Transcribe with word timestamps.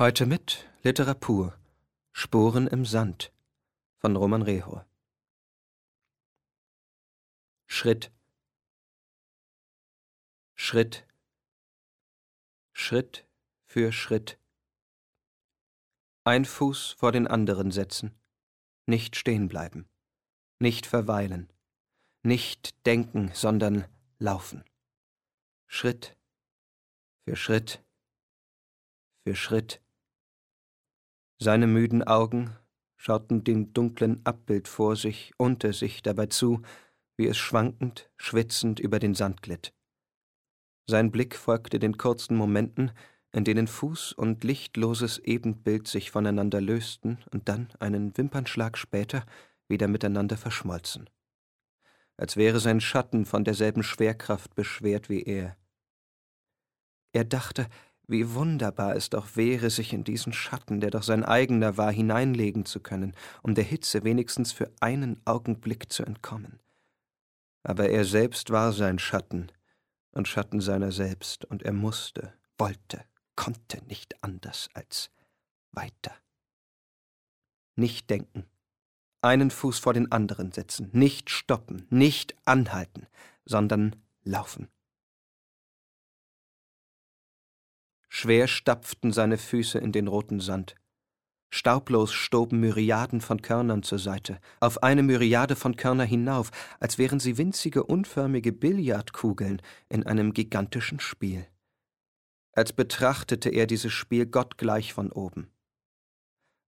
Heute 0.00 0.26
mit 0.26 0.64
Literatur 0.84 1.58
Spuren 2.12 2.68
im 2.68 2.84
Sand 2.84 3.32
von 3.96 4.14
Roman 4.14 4.42
Rehor. 4.42 4.86
Schritt, 7.66 8.12
Schritt, 10.54 11.04
Schritt 12.72 13.26
für 13.64 13.90
Schritt. 13.90 14.38
Ein 16.22 16.44
Fuß 16.44 16.92
vor 16.92 17.10
den 17.10 17.26
anderen 17.26 17.72
setzen, 17.72 18.16
nicht 18.86 19.16
stehen 19.16 19.48
bleiben, 19.48 19.88
nicht 20.60 20.86
verweilen, 20.86 21.52
nicht 22.22 22.86
denken, 22.86 23.32
sondern 23.34 23.84
laufen. 24.20 24.62
Schritt. 25.66 26.16
Für 27.24 27.34
Schritt. 27.34 27.82
Für 29.24 29.34
Schritt 29.34 29.82
seine 31.38 31.66
müden 31.66 32.02
Augen 32.02 32.56
schauten 32.96 33.44
dem 33.44 33.72
dunklen 33.72 34.24
Abbild 34.24 34.68
vor 34.68 34.96
sich, 34.96 35.32
unter 35.36 35.72
sich 35.72 36.02
dabei 36.02 36.26
zu, 36.26 36.62
wie 37.16 37.26
es 37.26 37.38
schwankend, 37.38 38.10
schwitzend 38.16 38.80
über 38.80 38.98
den 38.98 39.14
Sand 39.14 39.42
glitt. 39.42 39.72
Sein 40.86 41.10
Blick 41.10 41.36
folgte 41.36 41.78
den 41.78 41.96
kurzen 41.96 42.36
Momenten, 42.36 42.92
in 43.32 43.44
denen 43.44 43.66
Fuß 43.66 44.12
und 44.14 44.42
lichtloses 44.42 45.18
Ebenbild 45.18 45.86
sich 45.86 46.10
voneinander 46.10 46.60
lösten 46.60 47.18
und 47.30 47.48
dann, 47.48 47.68
einen 47.78 48.16
Wimpernschlag 48.16 48.78
später, 48.78 49.24
wieder 49.68 49.86
miteinander 49.86 50.36
verschmolzen. 50.36 51.08
Als 52.16 52.36
wäre 52.36 52.58
sein 52.58 52.80
Schatten 52.80 53.26
von 53.26 53.44
derselben 53.44 53.82
Schwerkraft 53.82 54.54
beschwert 54.54 55.08
wie 55.08 55.22
er. 55.22 55.56
Er 57.12 57.24
dachte, 57.24 57.68
wie 58.08 58.32
wunderbar 58.32 58.96
es 58.96 59.10
doch 59.10 59.36
wäre, 59.36 59.70
sich 59.70 59.92
in 59.92 60.02
diesen 60.02 60.32
Schatten, 60.32 60.80
der 60.80 60.90
doch 60.90 61.02
sein 61.02 61.24
eigener 61.24 61.76
war, 61.76 61.92
hineinlegen 61.92 62.64
zu 62.64 62.80
können, 62.80 63.14
um 63.42 63.54
der 63.54 63.64
Hitze 63.64 64.02
wenigstens 64.02 64.50
für 64.50 64.72
einen 64.80 65.20
Augenblick 65.26 65.92
zu 65.92 66.04
entkommen. 66.04 66.58
Aber 67.62 67.90
er 67.90 68.06
selbst 68.06 68.50
war 68.50 68.72
sein 68.72 68.98
Schatten 68.98 69.52
und 70.12 70.26
Schatten 70.26 70.60
seiner 70.60 70.90
selbst, 70.90 71.44
und 71.44 71.62
er 71.62 71.74
musste, 71.74 72.32
wollte, 72.56 73.04
konnte 73.36 73.84
nicht 73.84 74.24
anders 74.24 74.70
als 74.72 75.10
weiter. 75.72 76.12
Nicht 77.76 78.08
denken, 78.08 78.46
einen 79.20 79.50
Fuß 79.50 79.78
vor 79.78 79.92
den 79.92 80.10
anderen 80.10 80.50
setzen, 80.52 80.88
nicht 80.92 81.28
stoppen, 81.28 81.86
nicht 81.90 82.34
anhalten, 82.46 83.06
sondern 83.44 83.96
laufen. 84.24 84.68
Schwer 88.20 88.48
stapften 88.48 89.12
seine 89.12 89.38
Füße 89.38 89.78
in 89.78 89.92
den 89.92 90.08
roten 90.08 90.40
Sand. 90.40 90.74
Staublos 91.54 92.12
stoben 92.12 92.58
Myriaden 92.58 93.20
von 93.20 93.42
Körnern 93.42 93.84
zur 93.84 94.00
Seite, 94.00 94.40
auf 94.58 94.82
eine 94.82 95.04
Myriade 95.04 95.54
von 95.54 95.76
Körner 95.76 96.02
hinauf, 96.02 96.50
als 96.80 96.98
wären 96.98 97.20
sie 97.20 97.38
winzige 97.38 97.84
unförmige 97.84 98.52
Billardkugeln 98.52 99.62
in 99.88 100.04
einem 100.04 100.34
gigantischen 100.34 100.98
Spiel. 100.98 101.46
Als 102.54 102.72
betrachtete 102.72 103.50
er 103.50 103.68
dieses 103.68 103.92
Spiel 103.92 104.26
gottgleich 104.26 104.92
von 104.92 105.12
oben. 105.12 105.52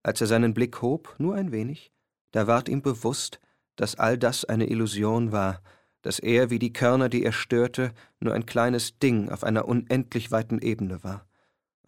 Als 0.03 0.21
er 0.21 0.27
seinen 0.27 0.53
Blick 0.53 0.81
hob, 0.81 1.15
nur 1.17 1.35
ein 1.35 1.51
wenig, 1.51 1.91
da 2.31 2.47
ward 2.47 2.69
ihm 2.69 2.81
bewusst, 2.81 3.41
dass 3.75 3.95
all 3.95 4.17
das 4.17 4.45
eine 4.45 4.69
Illusion 4.69 5.33
war, 5.33 5.61
dass 6.01 6.17
er, 6.19 6.49
wie 6.49 6.59
die 6.59 6.71
Körner, 6.71 7.09
die 7.09 7.25
er 7.25 7.33
störte, 7.33 7.91
nur 8.21 8.33
ein 8.33 8.45
kleines 8.45 8.99
Ding 8.99 9.27
auf 9.27 9.43
einer 9.43 9.67
unendlich 9.67 10.31
weiten 10.31 10.59
Ebene 10.59 11.03
war 11.03 11.27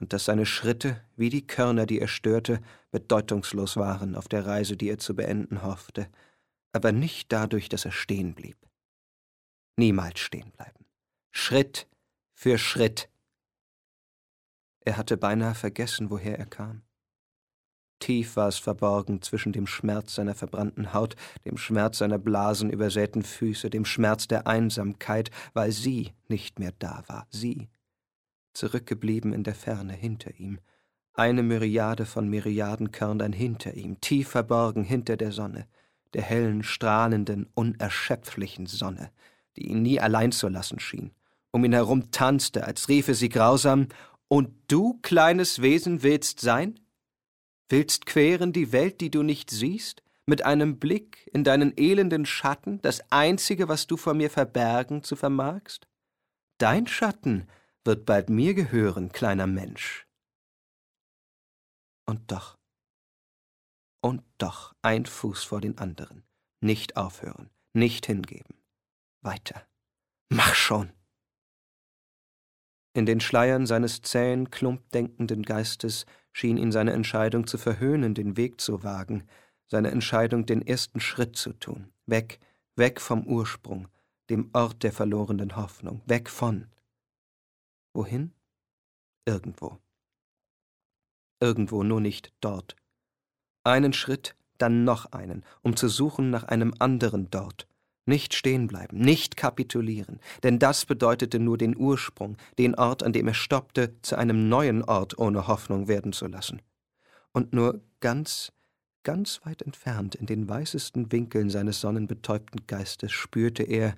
und 0.04 0.12
dass 0.12 0.26
seine 0.26 0.46
Schritte, 0.46 1.00
wie 1.16 1.30
die 1.30 1.48
Körner, 1.48 1.86
die 1.86 2.02
er 2.02 2.10
störte, 2.10 2.60
bedeutungslos 2.92 3.78
waren 3.78 4.18
auf 4.18 4.28
der 4.28 4.46
Reise, 4.46 4.76
die 4.76 4.90
er 4.90 4.98
zu 4.98 5.16
beenden 5.16 5.64
hoffte, 5.64 6.10
aber 6.74 6.92
nicht 6.92 7.32
dadurch, 7.32 7.70
dass 7.70 7.86
er 7.86 7.94
stehen 7.94 8.36
blieb. 8.36 8.58
Niemals 9.78 10.20
stehen 10.20 10.52
bleiben. 10.52 10.84
Schritt 11.32 11.88
für 12.34 12.58
Schritt. 12.58 13.08
Er 14.82 14.98
hatte 14.98 15.16
beinahe 15.16 15.56
vergessen, 15.56 16.10
woher 16.10 16.38
er 16.38 16.48
kam. 16.48 16.82
Tief 18.00 18.36
war 18.36 18.50
es 18.50 18.58
verborgen 18.58 19.22
zwischen 19.22 19.54
dem 19.54 19.68
Schmerz 19.68 20.16
seiner 20.16 20.36
verbrannten 20.36 20.94
Haut, 20.94 21.16
dem 21.46 21.56
Schmerz 21.56 22.00
seiner 22.00 22.20
blasenübersäten 22.20 23.24
Füße, 23.24 23.70
dem 23.70 23.86
Schmerz 23.86 24.28
der 24.28 24.48
Einsamkeit, 24.48 25.32
weil 25.54 25.72
sie 25.72 26.12
nicht 26.28 26.60
mehr 26.60 26.74
da 26.78 27.04
war, 27.08 27.26
sie, 27.30 27.70
zurückgeblieben 28.54 29.34
in 29.34 29.44
der 29.44 29.56
Ferne 29.56 29.94
hinter 29.94 30.40
ihm, 30.40 30.60
eine 31.14 31.44
Myriade 31.44 32.06
von 32.06 32.28
Myriadenkörnern 32.28 33.34
hinter 33.34 33.76
ihm, 33.76 34.02
tief 34.02 34.30
verborgen 34.30 34.84
hinter 34.84 35.16
der 35.16 35.32
Sonne, 35.32 35.68
der 36.14 36.24
hellen, 36.24 36.64
strahlenden, 36.64 37.50
unerschöpflichen 37.54 38.66
Sonne, 38.66 39.12
die 39.56 39.68
ihn 39.68 39.82
nie 39.82 40.00
allein 40.00 40.32
zu 40.32 40.48
lassen 40.48 40.80
schien, 40.80 41.12
um 41.52 41.64
ihn 41.66 41.74
herum 41.74 42.12
tanzte, 42.12 42.66
als 42.66 42.90
riefe 42.90 43.14
sie 43.14 43.30
grausam 43.30 43.88
Und 44.28 44.50
du, 44.68 45.00
kleines 45.04 45.62
Wesen, 45.62 46.02
willst 46.02 46.40
sein? 46.40 46.80
Willst 47.70 48.06
queren 48.06 48.52
die 48.52 48.72
Welt, 48.72 49.00
die 49.02 49.12
du 49.12 49.22
nicht 49.22 49.52
siehst, 49.52 50.02
mit 50.26 50.46
einem 50.46 50.80
Blick 50.80 51.30
in 51.34 51.44
deinen 51.44 51.74
elenden 51.78 52.26
Schatten, 52.26 52.82
das 52.82 53.02
einzige, 53.12 53.68
was 53.68 53.88
du 53.88 53.98
vor 53.98 54.14
mir 54.14 54.30
verbergen 54.30 55.04
zu 55.04 55.16
vermagst? 55.16 55.88
Dein 56.58 56.88
Schatten 56.88 57.48
wird 57.86 58.06
bald 58.06 58.30
mir 58.30 58.54
gehören, 58.54 59.12
kleiner 59.12 59.48
Mensch. 59.48 60.08
Und 62.06 62.32
doch, 62.32 62.58
und 64.02 64.24
doch 64.38 64.76
ein 64.82 65.06
Fuß 65.06 65.44
vor 65.44 65.62
den 65.62 65.78
anderen, 65.78 66.24
nicht 66.62 66.98
aufhören, 66.98 67.50
nicht 67.74 68.06
hingeben, 68.06 68.56
weiter, 69.22 69.66
mach 70.30 70.56
schon! 70.56 70.92
In 72.96 73.06
den 73.06 73.22
Schleiern 73.22 73.66
seines 73.66 74.02
zähen, 74.02 74.52
klumpdenkenden 74.52 75.44
Geistes 75.44 76.06
schien 76.32 76.58
ihn 76.58 76.72
seine 76.72 76.94
Entscheidung 76.94 77.48
zu 77.48 77.58
verhöhnen, 77.58 78.14
den 78.14 78.38
Weg 78.38 78.62
zu 78.62 78.84
wagen, 78.84 79.28
seine 79.68 79.90
Entscheidung, 79.90 80.46
den 80.46 80.62
ersten 80.62 81.00
Schritt 81.00 81.36
zu 81.36 81.54
tun, 81.54 81.92
weg, 82.06 82.40
weg 82.76 83.02
vom 83.02 83.26
Ursprung, 83.26 83.88
dem 84.30 84.50
Ort 84.54 84.84
der 84.84 84.92
verlorenen 84.92 85.56
Hoffnung, 85.56 86.02
weg 86.06 86.30
von, 86.30 86.68
Wohin? 87.94 88.34
Irgendwo. 89.26 89.78
Irgendwo, 91.40 91.84
nur 91.84 92.02
nicht 92.02 92.34
dort. 92.42 92.76
Einen 93.64 93.94
Schritt, 93.94 94.36
dann 94.58 94.84
noch 94.84 95.12
einen, 95.12 95.46
um 95.62 95.76
zu 95.76 95.88
suchen 95.90 96.30
nach 96.30 96.46
einem 96.46 96.74
anderen 96.80 97.30
dort. 97.30 97.68
Nicht 98.06 98.34
stehen 98.34 98.68
bleiben, 98.68 98.98
nicht 98.98 99.38
kapitulieren, 99.38 100.20
denn 100.42 100.60
das 100.60 100.86
bedeutete 100.86 101.40
nur 101.40 101.58
den 101.58 101.78
Ursprung, 101.78 102.36
den 102.58 102.76
Ort, 102.76 103.04
an 103.04 103.14
dem 103.14 103.28
er 103.28 103.34
stoppte, 103.34 103.96
zu 104.02 104.18
einem 104.18 104.50
neuen 104.50 104.84
Ort 104.84 105.18
ohne 105.18 105.48
Hoffnung 105.48 105.88
werden 105.88 106.12
zu 106.12 106.28
lassen. 106.28 106.62
Und 107.32 107.54
nur 107.54 107.82
ganz, 108.02 108.52
ganz 109.04 109.40
weit 109.46 109.62
entfernt, 109.62 110.16
in 110.16 110.26
den 110.26 110.50
weißesten 110.50 111.12
Winkeln 111.12 111.50
seines 111.50 111.80
sonnenbetäubten 111.80 112.68
Geistes, 112.68 113.14
spürte 113.14 113.64
er, 113.64 113.96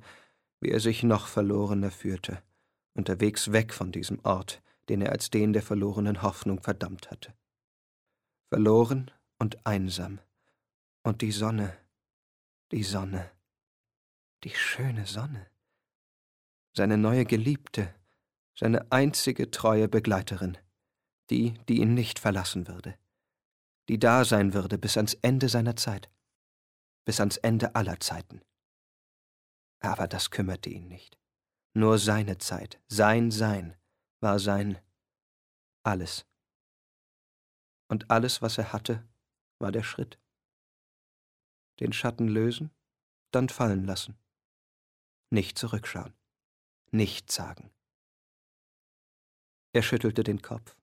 wie 0.59 0.69
er 0.69 0.79
sich 0.79 1.01
noch 1.01 1.25
verlorener 1.27 1.91
führte 1.91 2.43
unterwegs 2.95 3.51
weg 3.51 3.73
von 3.73 3.91
diesem 3.91 4.19
Ort, 4.23 4.63
den 4.89 5.01
er 5.01 5.11
als 5.11 5.29
den 5.29 5.53
der 5.53 5.61
verlorenen 5.61 6.21
Hoffnung 6.21 6.61
verdammt 6.61 7.11
hatte. 7.11 7.33
Verloren 8.49 9.11
und 9.37 9.65
einsam. 9.65 10.19
Und 11.03 11.21
die 11.21 11.31
Sonne, 11.31 11.77
die 12.71 12.83
Sonne, 12.83 13.29
die 14.43 14.49
schöne 14.55 15.05
Sonne. 15.05 15.45
Seine 16.73 16.97
neue 16.97 17.25
Geliebte, 17.25 17.93
seine 18.55 18.91
einzige 18.91 19.51
treue 19.51 19.87
Begleiterin, 19.87 20.57
die, 21.29 21.53
die 21.67 21.79
ihn 21.81 21.93
nicht 21.93 22.19
verlassen 22.19 22.67
würde, 22.67 22.97
die 23.87 23.99
da 23.99 24.25
sein 24.25 24.53
würde 24.53 24.77
bis 24.77 24.97
ans 24.97 25.13
Ende 25.15 25.49
seiner 25.49 25.75
Zeit, 25.75 26.09
bis 27.05 27.19
ans 27.19 27.37
Ende 27.37 27.75
aller 27.75 27.99
Zeiten. 27.99 28.41
Aber 29.79 30.07
das 30.07 30.31
kümmerte 30.31 30.69
ihn 30.69 30.87
nicht. 30.87 31.19
Nur 31.77 31.99
seine 31.99 32.37
Zeit, 32.37 32.81
sein 32.87 33.31
Sein 33.31 33.77
war 34.21 34.39
sein 34.39 34.79
alles. 35.83 36.25
Und 37.89 38.09
alles, 38.09 38.41
was 38.41 38.57
er 38.57 38.71
hatte, 38.71 39.05
war 39.59 39.73
der 39.73 39.83
Schritt. 39.83 40.17
Den 41.81 41.91
Schatten 41.91 42.29
lösen, 42.29 42.73
dann 43.31 43.49
fallen 43.49 43.83
lassen. 43.83 44.17
Nicht 45.29 45.57
zurückschauen. 45.57 46.15
Nicht 46.91 47.29
sagen. 47.29 47.73
Er 49.73 49.81
schüttelte 49.81 50.23
den 50.23 50.41
Kopf. 50.41 50.77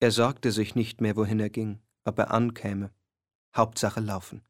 Er 0.00 0.10
sorgte 0.10 0.50
sich 0.52 0.74
nicht 0.74 1.02
mehr, 1.02 1.16
wohin 1.16 1.38
er 1.38 1.50
ging, 1.50 1.82
ob 2.04 2.18
er 2.18 2.30
ankäme. 2.30 2.94
Hauptsache 3.54 4.00
laufen. 4.00 4.42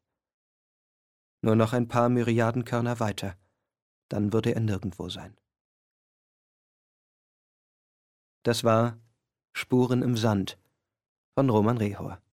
Nur 1.43 1.57
noch 1.57 1.73
ein 1.73 1.89
paar 1.89 2.09
Myriadenkörner 2.09 3.01
weiter 3.01 3.37
dann 4.09 4.33
würde 4.33 4.55
er 4.55 4.61
nirgendwo 4.61 5.09
sein. 5.09 5.37
Das 8.43 8.63
war 8.63 8.99
Spuren 9.53 10.03
im 10.03 10.17
Sand 10.17 10.59
von 11.35 11.51
Roman 11.51 11.79
Rehor 11.79 12.23